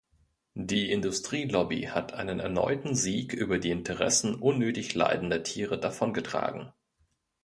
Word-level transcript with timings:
Die 0.55 0.89
Industrielobby 0.91 1.83
hat 1.89 2.13
einen 2.15 2.39
erneuten 2.39 2.95
Sieg 2.95 3.33
über 3.33 3.59
die 3.59 3.69
Interessen 3.69 4.33
unnötig 4.33 4.95
leidender 4.95 5.43
Tiere 5.43 5.79
davongetragen. 5.79 6.71